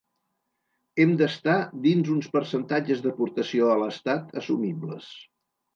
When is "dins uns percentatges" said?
1.85-3.07